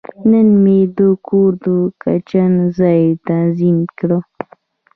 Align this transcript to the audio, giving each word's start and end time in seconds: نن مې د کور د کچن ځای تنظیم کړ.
نن 0.29 0.49
مې 0.63 0.79
د 0.97 0.99
کور 1.27 1.51
د 1.63 1.65
کچن 2.03 2.51
ځای 2.77 3.01
تنظیم 3.27 3.77
کړ. 3.97 4.09